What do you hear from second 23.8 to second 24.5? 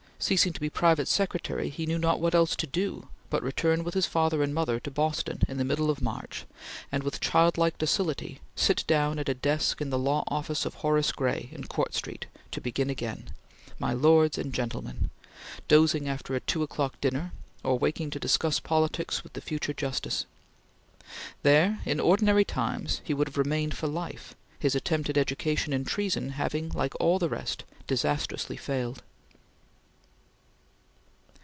life,